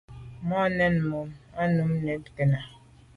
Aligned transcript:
Màa 0.49 0.67
nèn 0.77 0.95
mum 1.09 1.29
nà 1.53 1.61
i 1.63 1.65
num 1.75 1.91
neywit 2.03 2.25
kena. 2.35 2.59